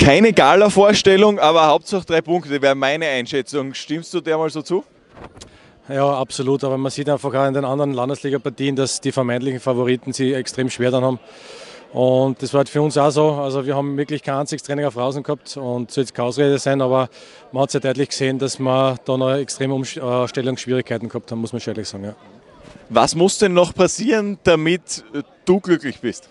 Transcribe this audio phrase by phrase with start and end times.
[0.00, 3.74] Keine Gala-Vorstellung, aber Hauptsache drei Punkte wäre meine Einschätzung.
[3.74, 4.82] Stimmst du der mal so zu?
[5.90, 6.64] Ja, absolut.
[6.64, 10.70] Aber man sieht einfach auch in den anderen Landesliga-Partien, dass die vermeintlichen Favoriten sie extrem
[10.70, 11.20] schwer dann haben.
[11.92, 13.30] Und das war halt für uns auch so.
[13.32, 16.58] Also wir haben wirklich kein einziges Training auf Rausen gehabt und soll jetzt keine Ausrede
[16.58, 17.10] sein, aber
[17.52, 21.60] man hat sehr deutlich gesehen, dass wir da noch extreme Umstellungsschwierigkeiten gehabt haben, muss man
[21.66, 22.04] ehrlich sagen.
[22.04, 22.14] Ja.
[22.88, 25.04] Was muss denn noch passieren, damit
[25.44, 26.30] du glücklich bist?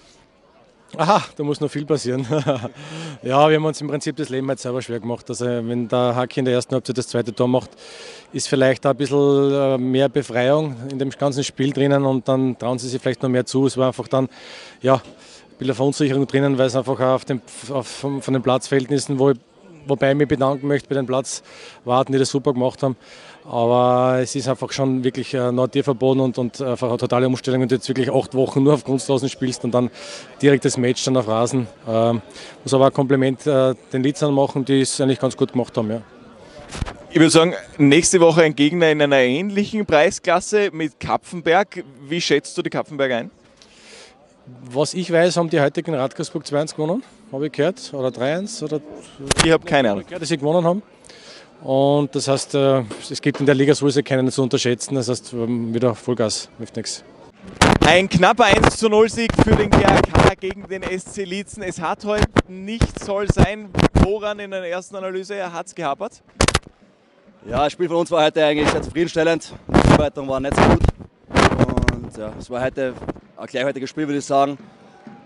[0.97, 2.25] Aha, da muss noch viel passieren.
[3.21, 5.29] ja, wir haben uns im Prinzip das Leben jetzt selber schwer gemacht.
[5.29, 7.69] Also wenn der Haki in der ersten Halbzeit das zweite Tor macht,
[8.33, 12.79] ist vielleicht ein bisschen äh, mehr Befreiung in dem ganzen Spiel drinnen und dann trauen
[12.79, 13.67] sie sich vielleicht noch mehr zu.
[13.67, 14.29] Es war einfach dann,
[14.81, 15.01] ja, ein
[15.59, 19.37] bisschen Verunsicherung drinnen, weil es einfach auf dem, auf, von den Platzverhältnissen, wo ich
[19.87, 22.95] wobei ich mich bedanken möchte bei den Platzwarten, die das super gemacht haben.
[23.45, 27.75] Aber es ist einfach schon wirklich äh, verboten und, und einfach eine totale Umstellung, du
[27.75, 29.89] jetzt wirklich acht Wochen nur auf Kunstrasen spielst und dann
[30.41, 31.67] direkt das Match dann auf Rasen.
[31.87, 32.21] Ähm,
[32.63, 35.89] muss aber ein Kompliment äh, den Litzern machen, die es eigentlich ganz gut gemacht haben.
[35.89, 36.01] Ja.
[37.09, 41.83] Ich würde sagen, nächste Woche ein Gegner in einer ähnlichen Preisklasse mit Kapfenberg.
[42.07, 43.31] Wie schätzt du die Kapfenberg ein?
[44.71, 48.63] Was ich weiß, haben die heute gegen Radgersburg 2-1 gewonnen, habe ich gehört, oder 3-1.
[48.63, 48.81] Oder
[49.43, 50.03] ich habe keine Ahnung.
[50.05, 50.83] Gehört, dass sie gewonnen haben.
[51.61, 54.95] Und das heißt, äh, es gibt in der Liga sowieso keinen zu unterschätzen.
[54.95, 57.03] Das heißt, wieder Vollgas, hilft nichts.
[57.85, 61.63] Ein knapper 1 zu 0 Sieg für den GRK gegen den SC Lietzen.
[61.63, 63.69] Es hat heute nicht soll sein.
[63.93, 66.21] Woran in der ersten Analyse hat es gehapert?
[67.47, 69.53] Ja, das Spiel von uns war heute eigentlich sehr zufriedenstellend.
[69.67, 70.81] Die Vorbereitung war nicht so gut.
[71.95, 72.93] Und ja, es war heute
[73.39, 74.57] ein gleichwertiges Spiel, würde ich sagen.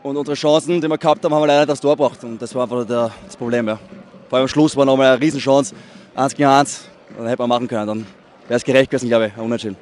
[0.04, 2.24] Und unsere Chancen, die wir gehabt haben, haben wir leider nicht aufs Tor gebracht.
[2.24, 3.68] Und das war einfach der, das Problem.
[3.68, 3.80] Ja.
[4.30, 5.74] Vor allem am Schluss war nochmal eine Riesenchance.
[6.16, 6.90] 1 gegen 1.
[7.18, 7.88] Dann hätte man machen können.
[7.88, 8.08] Dann
[8.48, 9.38] wäre es gerecht gewesen, glaube ich.
[9.38, 9.78] Unentschieden.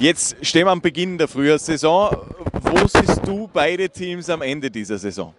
[0.00, 2.16] Jetzt stehen wir am Beginn der Frühjahrssaison.
[2.60, 5.32] Wo siehst du beide Teams am Ende dieser Saison?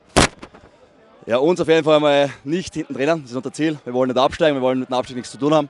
[1.26, 3.24] Ja, uns auf jeden Fall mal nicht hinten drinnen.
[3.24, 3.78] Das ist unser Ziel.
[3.84, 5.70] Wir wollen nicht absteigen, wir wollen mit dem Abstieg nichts zu tun haben.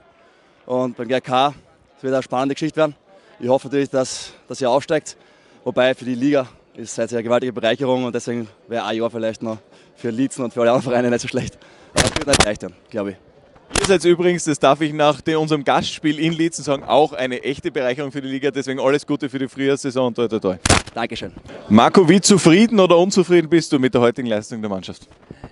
[0.65, 1.53] Und beim GRK
[1.95, 2.95] das wird eine spannende Geschichte werden.
[3.39, 5.15] Ich hoffe natürlich, dass, dass ihr aufsteigt.
[5.65, 9.41] Wobei für die Liga ist es eine gewaltige Bereicherung und deswegen wäre ein Jahr vielleicht
[9.41, 9.57] noch
[9.95, 11.57] für Lietzen und für alle anderen Vereine nicht so schlecht.
[11.95, 13.17] Aber es wird nicht leicht glaube ich.
[13.79, 17.71] Ihr seid übrigens, das darf ich nach unserem Gastspiel in Lietzen sagen, auch eine echte
[17.71, 18.51] Bereicherung für die Liga.
[18.51, 20.13] Deswegen alles Gute für die Frühjahrssaison.
[20.13, 20.55] Toi, toi, toi.
[20.93, 21.31] Dankeschön.
[21.67, 25.07] Marco, wie zufrieden oder unzufrieden bist du mit der heutigen Leistung der Mannschaft?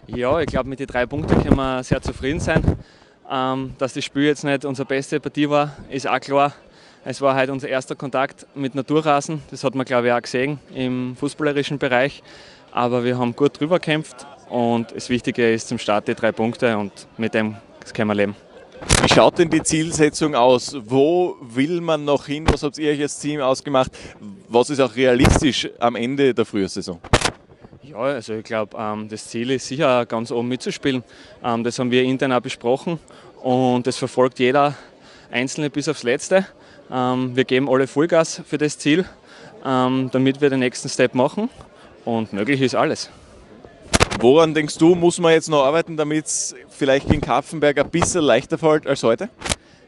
[0.06, 2.62] Ja, ich glaube, mit den drei Punkten können wir sehr zufrieden sein.
[3.31, 6.53] Ähm, dass das Spiel jetzt nicht unsere beste Partie war, ist auch klar.
[7.06, 9.41] Es war halt unser erster Kontakt mit Naturrasen.
[9.52, 12.24] Das hat man, glaube ich, auch gesehen im fußballerischen Bereich.
[12.72, 16.78] Aber wir haben gut drüber gekämpft und das Wichtige ist zum Start die drei Punkte
[16.78, 17.58] und mit dem
[17.94, 18.36] können wir leben.
[19.02, 20.78] Wie schaut denn die Zielsetzung aus?
[20.80, 22.46] Wo will man noch hin?
[22.50, 23.91] Was habt ihr euch als Team ausgemacht?
[24.47, 27.00] Was ist auch realistisch am Ende der Frühjahrssaison?
[27.81, 31.03] Ja, also ich glaube, ähm, das Ziel ist sicher ganz oben mitzuspielen.
[31.44, 32.97] Ähm, das haben wir intern auch besprochen
[33.41, 34.74] und das verfolgt jeder
[35.34, 36.46] Einzelne bis aufs Letzte.
[36.92, 39.06] Ähm, wir geben alle Vollgas für das Ziel,
[39.66, 41.50] ähm, damit wir den nächsten Step machen
[42.06, 43.10] und möglich ist alles.
[44.20, 48.24] Woran denkst du, muss man jetzt noch arbeiten, damit es vielleicht gegen Kapfenberg ein bisschen
[48.24, 49.30] leichter fällt als heute?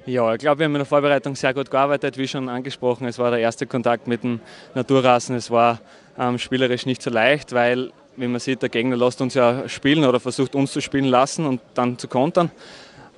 [0.07, 3.07] Ja, ich glaube, wir haben in der Vorbereitung sehr gut gearbeitet, wie schon angesprochen.
[3.07, 4.39] Es war der erste Kontakt mit dem
[4.73, 5.35] Naturrasen.
[5.35, 5.79] Es war
[6.17, 10.05] ähm, spielerisch nicht so leicht, weil, wie man sieht, der Gegner lässt uns ja spielen
[10.05, 12.51] oder versucht uns zu spielen lassen und dann zu kontern.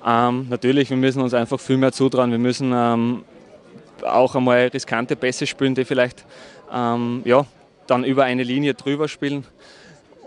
[0.04, 2.30] Ähm, natürlich, wir müssen uns einfach viel mehr zutrauen.
[2.30, 3.24] Wir müssen ähm,
[4.02, 6.24] auch einmal riskante Pässe spielen, die vielleicht
[6.72, 7.44] ähm, ja,
[7.86, 9.44] dann über eine Linie drüber spielen.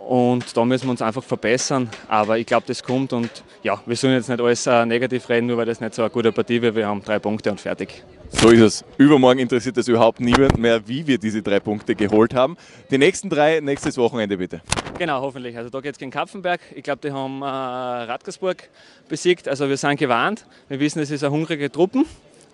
[0.07, 1.89] Und da müssen wir uns einfach verbessern.
[2.07, 3.29] Aber ich glaube, das kommt und
[3.63, 6.11] ja, wir sollen jetzt nicht alles äh, negativ reden, nur weil das nicht so eine
[6.11, 6.75] gute Partie wird.
[6.75, 8.03] Wir haben drei Punkte und fertig.
[8.29, 8.85] So ist es.
[8.97, 12.57] Übermorgen interessiert es überhaupt niemand mehr, wie wir diese drei Punkte geholt haben.
[12.89, 14.61] Die nächsten drei, nächstes Wochenende bitte.
[14.97, 15.57] Genau, hoffentlich.
[15.57, 16.61] Also da geht es gegen Kapfenberg.
[16.75, 18.69] Ich glaube, die haben äh, Radgersburg
[19.09, 19.47] besiegt.
[19.47, 20.45] Also wir sind gewarnt.
[20.69, 22.03] Wir wissen, es ist eine hungrige Truppe.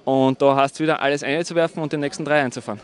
[0.03, 2.79] Und da hast du wieder alles einzuwerfen und die nächsten drei einzufahren.